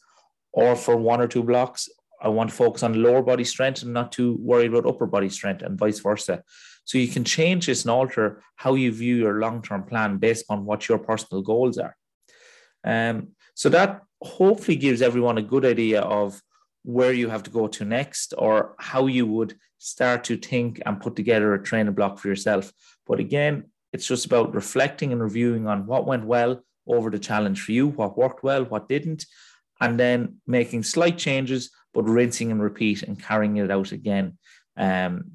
[0.52, 1.88] Or for one or two blocks,
[2.20, 5.28] I want to focus on lower body strength and not too worried about upper body
[5.28, 6.42] strength and vice versa.
[6.84, 10.46] So you can change this and alter how you view your long term plan based
[10.48, 11.94] on what your personal goals are.
[12.84, 16.40] Um, so that hopefully gives everyone a good idea of
[16.82, 21.00] where you have to go to next or how you would start to think and
[21.00, 22.72] put together a training block for yourself.
[23.06, 27.62] But again, it's just about reflecting and reviewing on what went well over the challenge
[27.62, 29.26] for you, what worked well, what didn't,
[29.80, 34.38] and then making slight changes, but rinsing and repeat and carrying it out again.
[34.76, 35.32] Um,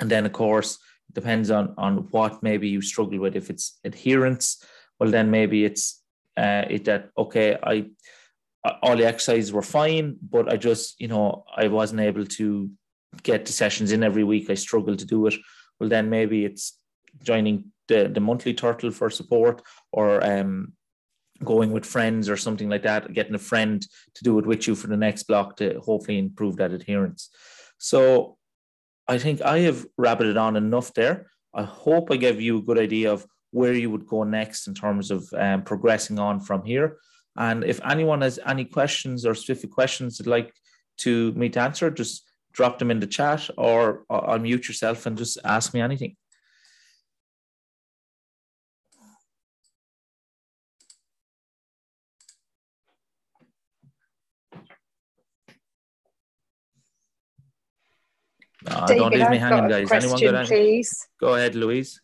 [0.00, 0.78] and then, of course,
[1.12, 3.36] depends on on what maybe you struggle with.
[3.36, 4.62] If it's adherence,
[4.98, 6.02] well, then maybe it's
[6.36, 7.86] uh, it that okay, I
[8.82, 12.70] all the exercises were fine, but I just you know I wasn't able to
[13.22, 14.50] get the sessions in every week.
[14.50, 15.34] I struggled to do it.
[15.78, 16.78] Well, then maybe it's
[17.22, 20.72] joining the the monthly turtle for support or um
[21.44, 24.74] going with friends or something like that, getting a friend to do it with you
[24.74, 27.30] for the next block to hopefully improve that adherence.
[27.78, 28.38] So
[29.06, 31.30] I think I have rabbited on enough there.
[31.54, 34.74] I hope I gave you a good idea of where you would go next in
[34.74, 36.98] terms of um, progressing on from here.
[37.38, 40.52] And if anyone has any questions or specific questions they'd like
[40.98, 45.38] to me to answer, just drop them in the chat or, unmute yourself and just
[45.44, 46.16] ask me anything.
[58.68, 59.88] No, David, don't leave me hanging, guys.
[59.88, 61.08] Question, Anyone got please?
[61.20, 62.00] Go ahead, Louise.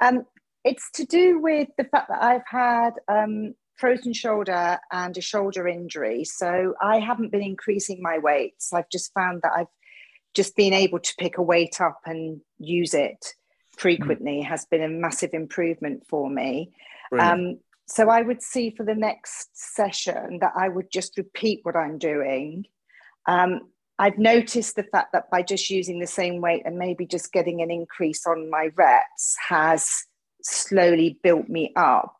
[0.00, 0.26] Um,
[0.64, 5.66] it's to do with the fact that I've had um, frozen shoulder and a shoulder
[5.66, 6.22] injury.
[6.24, 8.72] So I haven't been increasing my weights.
[8.72, 9.74] I've just found that I've
[10.34, 13.34] just been able to pick a weight up and use it
[13.76, 14.46] frequently mm.
[14.46, 16.70] has been a massive improvement for me.
[17.18, 21.74] Um, so I would see for the next session that I would just repeat what
[21.74, 22.66] I'm doing.
[23.26, 23.62] Um,
[23.98, 27.62] I've noticed the fact that by just using the same weight and maybe just getting
[27.62, 30.04] an increase on my reps has
[30.40, 32.14] slowly built me up.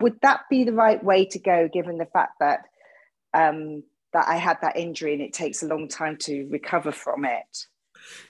[0.00, 2.64] Would that be the right way to go, given the fact that
[3.34, 7.24] um, that I had that injury and it takes a long time to recover from
[7.24, 7.66] it?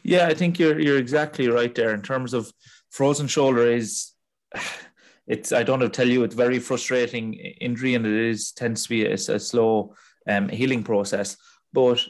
[0.03, 1.94] Yeah, I think you're you're exactly right there.
[1.94, 2.53] In terms of
[2.90, 4.12] frozen shoulder, is
[5.27, 8.88] it's I don't know tell you it's very frustrating injury and it is tends to
[8.88, 9.94] be a, a slow
[10.29, 11.37] um, healing process.
[11.72, 12.05] But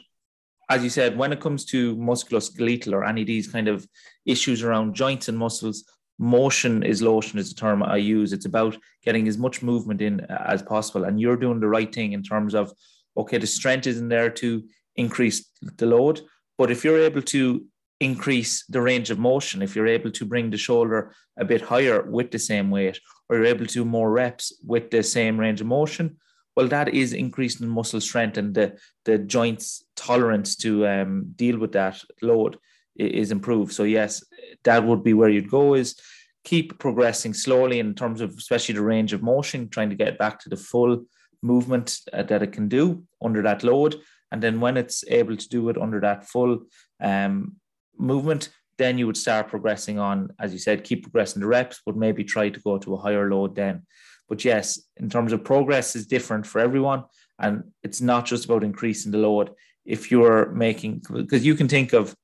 [0.69, 3.87] as you said, when it comes to musculoskeletal or any of these kind of
[4.25, 5.83] issues around joints and muscles,
[6.19, 8.33] motion is lotion is the term I use.
[8.33, 11.05] It's about getting as much movement in as possible.
[11.05, 12.71] And you're doing the right thing in terms of,
[13.17, 14.63] okay, the strength isn't there to
[14.97, 16.21] increase the load.
[16.57, 17.65] But if you're able to
[18.01, 22.03] increase the range of motion, if you're able to bring the shoulder a bit higher
[22.03, 25.61] with the same weight, or you're able to do more reps with the same range
[25.61, 26.17] of motion,
[26.55, 31.71] well, that is increasing muscle strength and the, the joints tolerance to um, deal with
[31.71, 32.57] that load
[32.99, 33.73] is improved.
[33.73, 34.23] So yes,
[34.63, 35.99] that would be where you'd go is
[36.43, 40.39] keep progressing slowly in terms of especially the range of motion, trying to get back
[40.39, 41.05] to the full
[41.41, 43.95] movement uh, that it can do under that load.
[44.31, 46.59] And then when it's able to do it under that full
[47.01, 47.55] um,
[47.97, 51.97] movement, then you would start progressing on, as you said, keep progressing the reps, but
[51.97, 53.85] maybe try to go to a higher load then.
[54.29, 57.03] But yes, in terms of progress is different for everyone.
[57.39, 59.51] And it's not just about increasing the load.
[59.85, 62.15] If you're making, because you can think of,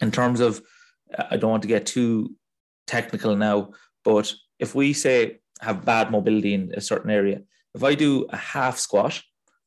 [0.00, 0.62] in terms of,
[1.16, 2.34] uh, I don't want to get too
[2.86, 3.70] technical now,
[4.04, 7.42] but if we say have bad mobility in a certain area,
[7.74, 9.20] if I do a half squat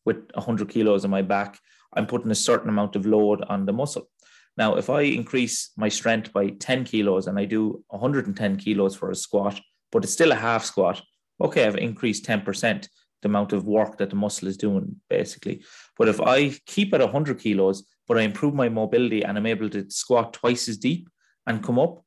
[0.06, 1.60] with 100 kilos on my back,
[1.94, 4.10] I'm putting a certain amount of load on the muscle.
[4.58, 9.10] Now, if I increase my strength by 10 kilos and I do 110 kilos for
[9.10, 9.60] a squat,
[9.92, 11.02] but it's still a half squat,
[11.42, 12.88] okay, I've increased 10%
[13.22, 15.64] the amount of work that the muscle is doing, basically.
[15.98, 19.70] But if I keep at 100 kilos, but I improve my mobility and I'm able
[19.70, 21.10] to squat twice as deep
[21.48, 22.04] and come up,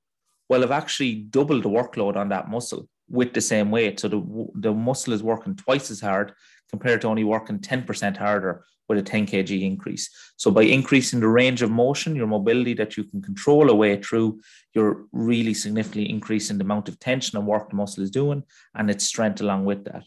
[0.49, 4.01] well, I've actually doubled the workload on that muscle with the same weight.
[4.01, 6.33] So the, the muscle is working twice as hard
[6.71, 10.09] compared to only working 10% harder with a 10 kg increase.
[10.37, 14.01] So by increasing the range of motion, your mobility that you can control a way
[14.01, 14.41] through,
[14.75, 18.91] you're really significantly increasing the amount of tension and work the muscle is doing and
[18.91, 20.05] its strength along with that.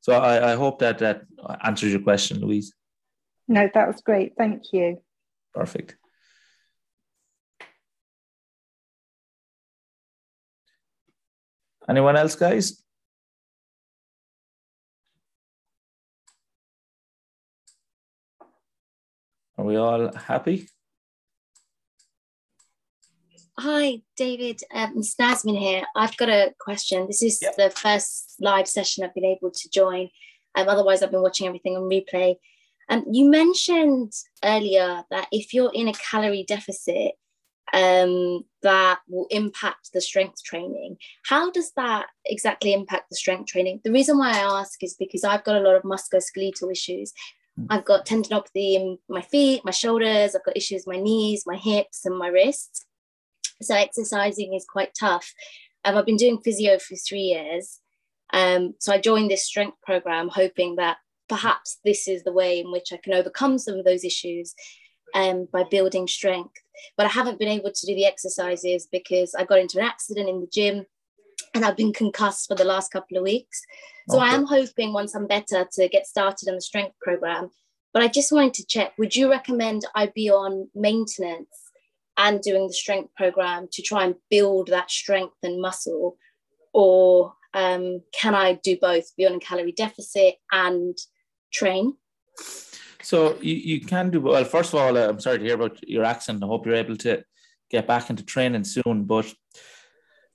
[0.00, 1.22] So I, I hope that that
[1.64, 2.74] answers your question, Louise.
[3.48, 4.32] No, that was great.
[4.36, 4.98] Thank you.
[5.54, 5.96] Perfect.
[11.88, 12.82] Anyone else, guys?
[19.58, 20.68] Are we all happy?
[23.58, 24.60] Hi, David.
[24.74, 25.84] Um, it's Nasmin here.
[25.94, 27.06] I've got a question.
[27.06, 27.56] This is yep.
[27.56, 30.08] the first live session I've been able to join.
[30.54, 32.36] Um, otherwise, I've been watching everything on replay.
[32.92, 34.12] Um, you mentioned
[34.44, 37.12] earlier that if you're in a calorie deficit,
[37.72, 40.98] um, that will impact the strength training.
[41.24, 43.80] How does that exactly impact the strength training?
[43.82, 47.14] The reason why I ask is because I've got a lot of musculoskeletal issues.
[47.56, 47.64] Hmm.
[47.70, 51.56] I've got tendinopathy in my feet, my shoulders, I've got issues with my knees, my
[51.56, 52.84] hips, and my wrists.
[53.62, 55.32] So exercising is quite tough.
[55.86, 57.80] Um, I've been doing physio for three years.
[58.34, 60.98] Um, so I joined this strength program hoping that
[61.32, 64.54] perhaps this is the way in which I can overcome some of those issues
[65.14, 66.60] um, by building strength.
[66.98, 70.28] But I haven't been able to do the exercises because I got into an accident
[70.28, 70.84] in the gym
[71.54, 73.62] and I've been concussed for the last couple of weeks.
[74.10, 74.26] So okay.
[74.26, 77.48] I am hoping once I'm better to get started on the strength program.
[77.94, 81.48] But I just wanted to check would you recommend I be on maintenance
[82.18, 86.18] and doing the strength program to try and build that strength and muscle?
[86.74, 90.96] Or um, can I do both, be on a calorie deficit and
[91.52, 91.94] train?
[93.02, 94.44] So you, you can do well.
[94.44, 96.42] First of all, uh, I'm sorry to hear about your accent.
[96.42, 97.22] I hope you're able to
[97.70, 99.04] get back into training soon.
[99.04, 99.32] But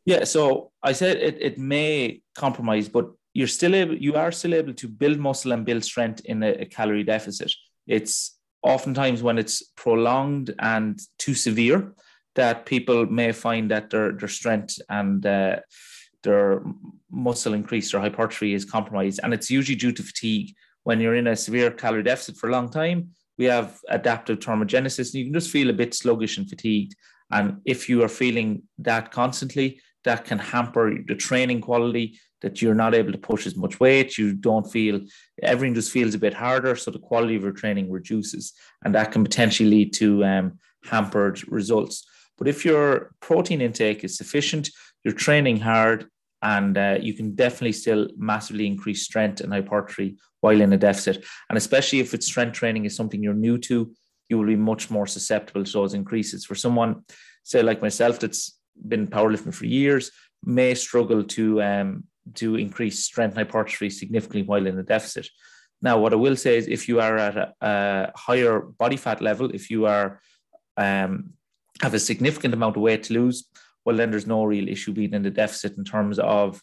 [0.06, 4.54] yeah, so I said it, it may compromise, but you're still able, you are still
[4.54, 7.54] able to build muscle and build strength in a, a calorie deficit.
[7.86, 11.94] It's oftentimes when it's prolonged and too severe
[12.36, 15.58] that people may find that their their strength and uh,
[16.24, 16.64] their
[17.10, 20.54] muscle increase or hypertrophy is compromised, and it's usually due to fatigue
[20.88, 25.08] when you're in a severe calorie deficit for a long time, we have adaptive thermogenesis,
[25.08, 26.96] and you can just feel a bit sluggish and fatigued.
[27.30, 32.82] And if you are feeling that constantly, that can hamper the training quality, that you're
[32.84, 35.02] not able to push as much weight, you don't feel
[35.44, 36.74] everything just feels a bit harder.
[36.78, 38.54] So the quality of your training reduces,
[38.86, 42.08] and that can potentially lead to um, hampered results.
[42.38, 44.70] But if your protein intake is sufficient,
[45.04, 46.08] you're training hard,
[46.42, 51.26] and uh, you can definitely still massively increase strength and hypertrophy while in a deficit.
[51.50, 53.92] And especially if it's strength training is something you're new to,
[54.30, 56.46] you will be much more susceptible to those increases.
[56.46, 57.04] For someone,
[57.44, 60.12] say like myself, that's been powerlifting for years,
[60.44, 62.04] may struggle to um,
[62.36, 65.28] to increase strength and hypertrophy significantly while in a deficit.
[65.82, 69.22] Now, what I will say is, if you are at a, a higher body fat
[69.22, 70.20] level, if you are
[70.76, 71.34] um,
[71.82, 73.48] have a significant amount of weight to lose,
[73.88, 76.62] well, then there's no real issue being in the deficit in terms of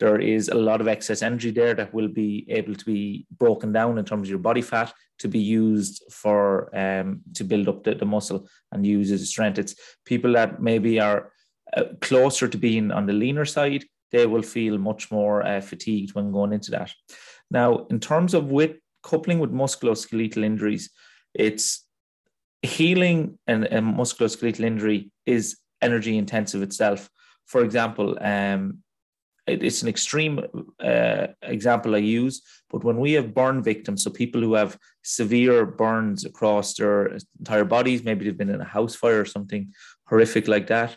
[0.00, 3.72] there is a lot of excess energy there that will be able to be broken
[3.72, 7.84] down in terms of your body fat to be used for um, to build up
[7.84, 9.58] the, the muscle and use as a strength.
[9.58, 9.74] It's
[10.06, 11.30] people that maybe are
[11.76, 16.14] uh, closer to being on the leaner side, they will feel much more uh, fatigued
[16.14, 16.90] when going into that.
[17.50, 20.88] Now, in terms of with coupling with musculoskeletal injuries,
[21.34, 21.84] it's
[22.62, 27.10] healing and a musculoskeletal injury is energy intensive itself.
[27.46, 28.78] For example, um,
[29.46, 30.40] it's an extreme
[30.78, 35.66] uh, example I use, but when we have burn victims, so people who have severe
[35.66, 39.72] burns across their entire bodies, maybe they've been in a house fire or something
[40.06, 40.96] horrific like that.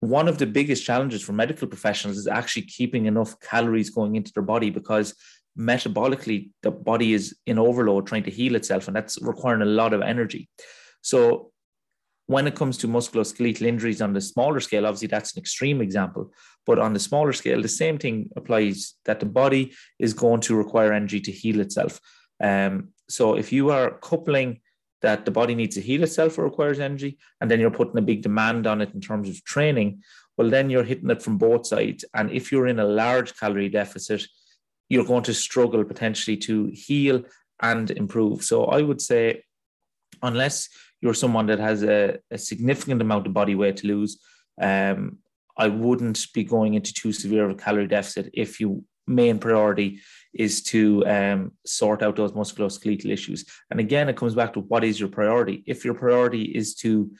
[0.00, 4.32] One of the biggest challenges for medical professionals is actually keeping enough calories going into
[4.34, 5.14] their body because
[5.58, 9.94] metabolically the body is in overload trying to heal itself, and that's requiring a lot
[9.94, 10.50] of energy.
[11.00, 11.52] So
[12.26, 16.32] when it comes to musculoskeletal injuries on the smaller scale, obviously that's an extreme example,
[16.64, 20.56] but on the smaller scale, the same thing applies that the body is going to
[20.56, 22.00] require energy to heal itself.
[22.42, 24.60] Um, so if you are coupling
[25.02, 28.02] that the body needs to heal itself or requires energy, and then you're putting a
[28.02, 30.02] big demand on it in terms of training,
[30.38, 32.06] well, then you're hitting it from both sides.
[32.14, 34.26] And if you're in a large calorie deficit,
[34.88, 37.22] you're going to struggle potentially to heal
[37.60, 38.42] and improve.
[38.42, 39.44] So I would say,
[40.22, 40.68] unless
[41.04, 44.18] you're someone that has a, a significant amount of body weight to lose,
[44.58, 45.18] um,
[45.56, 50.00] I wouldn't be going into too severe of a calorie deficit if your main priority
[50.32, 53.44] is to um, sort out those musculoskeletal issues.
[53.70, 55.62] And again, it comes back to what is your priority.
[55.66, 57.12] If your priority is to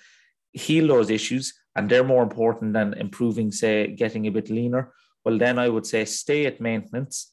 [0.53, 4.95] heal those issues and they're more important than improving, say, getting a bit leaner,
[5.26, 7.30] well, then I would say stay at maintenance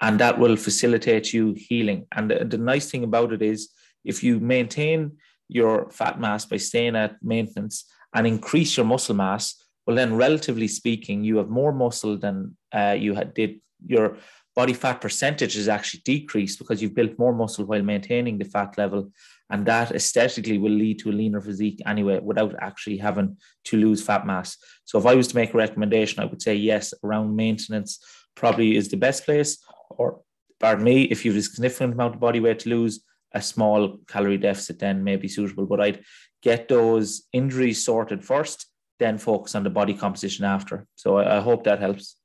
[0.00, 2.06] and that will facilitate you healing.
[2.12, 3.70] And the, the nice thing about it is
[4.04, 5.18] if you maintain
[5.48, 7.84] your fat mass by staying at maintenance
[8.14, 9.54] and increase your muscle mass,
[9.86, 13.60] well, then relatively speaking, you have more muscle than uh, you had did.
[13.86, 14.18] Your
[14.54, 18.76] body fat percentage is actually decreased because you've built more muscle while maintaining the fat
[18.76, 19.10] level,
[19.50, 24.02] and that aesthetically will lead to a leaner physique anyway, without actually having to lose
[24.02, 24.58] fat mass.
[24.84, 27.98] So, if I was to make a recommendation, I would say yes, around maintenance
[28.34, 29.58] probably is the best place.
[29.90, 30.20] Or,
[30.60, 33.00] pardon me, if you have a significant amount of body weight to lose,
[33.32, 35.66] a small calorie deficit then may be suitable.
[35.66, 36.04] But I'd
[36.42, 38.66] get those injuries sorted first,
[38.98, 40.86] then focus on the body composition after.
[40.96, 42.16] So I, I hope that helps.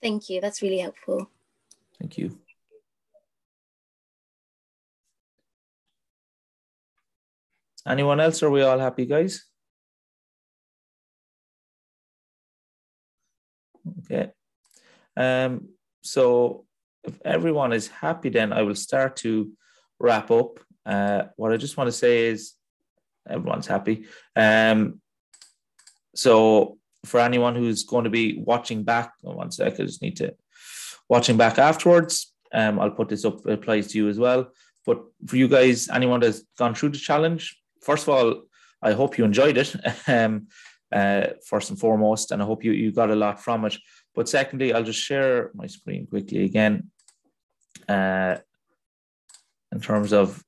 [0.00, 0.40] Thank you.
[0.40, 1.30] That's really helpful.
[2.00, 2.38] Thank you.
[7.86, 8.42] Anyone else?
[8.42, 9.44] Are we all happy, guys?
[14.00, 14.30] Okay.
[15.16, 15.68] Um,
[16.02, 16.64] so
[17.04, 19.50] if everyone is happy, then I will start to
[20.02, 22.54] wrap up, uh, what I just want to say is
[23.28, 24.06] everyone's happy.
[24.36, 25.00] Um,
[26.14, 30.16] so for anyone who's going to be watching back, oh, one sec, I just need
[30.16, 30.34] to
[31.08, 32.32] watching back afterwards.
[32.52, 33.46] Um, I'll put this up.
[33.46, 34.50] It applies to you as well.
[34.84, 38.42] But for you guys, anyone that's gone through the challenge, first of all,
[38.82, 39.74] I hope you enjoyed it.
[40.08, 40.48] um,
[40.92, 43.76] uh, first and foremost, and I hope you you got a lot from it.
[44.14, 46.90] But secondly, I'll just share my screen quickly again.
[47.88, 48.36] Uh,
[49.72, 50.42] in terms of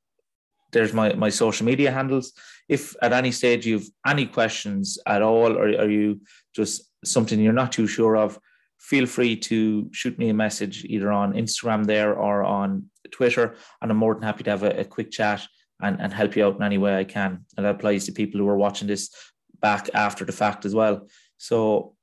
[0.73, 2.33] there's my, my social media handles.
[2.69, 6.21] If at any stage you've any questions at all, or are you
[6.55, 8.39] just something you're not too sure of,
[8.79, 13.57] feel free to shoot me a message either on Instagram there or on Twitter.
[13.81, 15.47] And I'm more than happy to have a, a quick chat
[15.81, 17.45] and, and help you out in any way I can.
[17.57, 19.11] And that applies to people who are watching this
[19.61, 21.09] back after the fact as well.
[21.39, 21.95] So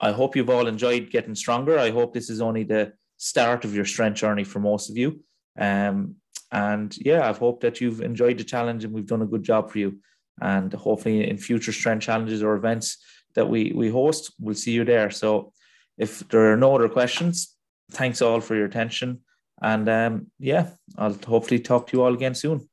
[0.00, 1.78] I hope you've all enjoyed getting stronger.
[1.78, 5.20] I hope this is only the start of your strength journey for most of you.
[5.58, 6.16] Um,
[6.50, 9.70] and yeah, I've hoped that you've enjoyed the challenge and we've done a good job
[9.70, 9.98] for you.
[10.40, 12.98] And hopefully, in future strength challenges or events
[13.34, 15.10] that we we host, we'll see you there.
[15.10, 15.52] So,
[15.96, 17.56] if there are no other questions,
[17.90, 19.20] thanks all for your attention.
[19.60, 22.68] And um, yeah, I'll hopefully talk to you all again soon.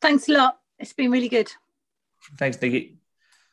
[0.00, 0.58] Thanks a lot.
[0.78, 1.52] It's been really good.
[2.38, 2.96] Thanks, Nikki.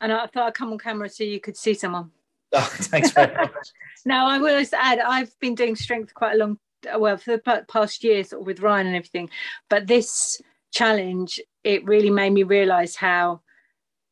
[0.00, 2.10] And I thought I'd come on camera so you could see someone.
[2.52, 3.52] Oh, thanks very much.
[4.06, 6.58] now, I will just add, I've been doing strength quite a long
[6.96, 9.30] well for the past year sort of with Ryan and everything
[9.68, 13.40] but this challenge it really made me realize how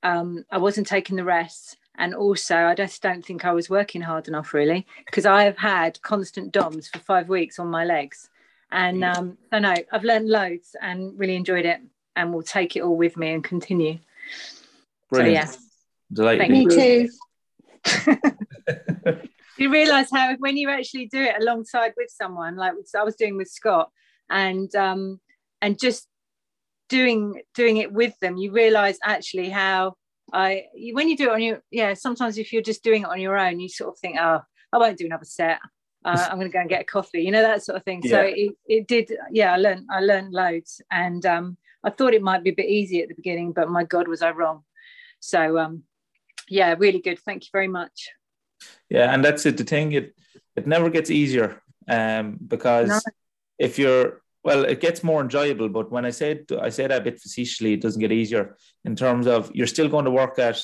[0.02, 1.78] um, I wasn't taking the rest.
[1.98, 5.56] And also I just don't think I was working hard enough really because I have
[5.56, 8.28] had constant DOMs for five weeks on my legs.
[8.70, 11.80] And um, I know I've learned loads and really enjoyed it
[12.14, 13.98] and will take it all with me and continue.
[15.08, 15.48] Brilliant.
[15.48, 15.58] so
[16.30, 17.08] yeah me too
[19.58, 23.36] you realize how when you actually do it alongside with someone like I was doing
[23.36, 23.90] with Scott
[24.30, 25.20] and um
[25.62, 26.08] and just
[26.88, 29.94] doing doing it with them you realize actually how
[30.32, 33.20] I when you do it on your yeah sometimes if you're just doing it on
[33.20, 34.40] your own you sort of think oh
[34.72, 35.60] I won't do another set.
[36.04, 38.00] Uh, I'm going to go and get a coffee you know that sort of thing.
[38.02, 38.10] Yeah.
[38.10, 42.22] so it, it did yeah I learned I learned loads and um I thought it
[42.22, 44.62] might be a bit easy at the beginning but my god was I wrong.
[45.20, 45.84] So um
[46.48, 47.18] yeah really good.
[47.20, 48.10] Thank you very much
[48.88, 49.56] yeah, and that's it.
[49.56, 50.14] The thing it
[50.54, 53.00] it never gets easier um, because no.
[53.58, 55.68] if you're well, it gets more enjoyable.
[55.68, 58.94] But when I say I say that a bit facetiously, it doesn't get easier in
[58.96, 60.62] terms of you're still going to work at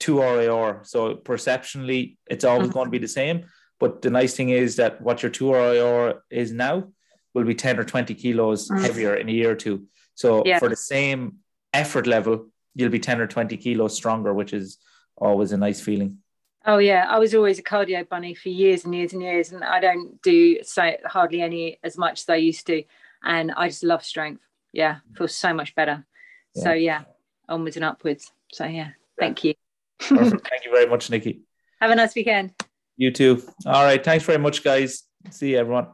[0.00, 0.80] 2 RIR.
[0.84, 2.74] So perceptionally, it's always mm-hmm.
[2.74, 3.46] going to be the same.
[3.80, 6.92] But the nice thing is that what your 2 RIR is now
[7.34, 8.84] will be 10 or 20 kilos mm-hmm.
[8.84, 9.86] heavier in a year or two.
[10.14, 10.58] So yeah.
[10.60, 11.38] for the same
[11.72, 14.78] effort level, you'll be 10 or 20 kilos stronger, which is
[15.16, 16.18] always a nice feeling.
[16.66, 19.62] Oh yeah, I was always a cardio bunny for years and years and years, and
[19.62, 22.82] I don't do so hardly any as much as I used to,
[23.22, 24.42] and I just love strength.
[24.72, 26.06] Yeah, feels so much better.
[26.54, 26.62] Yeah.
[26.62, 27.02] So yeah,
[27.48, 28.32] onwards and upwards.
[28.52, 29.54] So yeah, thank you.
[30.00, 31.42] thank you very much, Nikki.
[31.80, 32.54] Have a nice weekend.
[32.96, 33.42] You too.
[33.66, 34.02] All right.
[34.02, 35.02] Thanks very much, guys.
[35.30, 35.88] See you, everyone.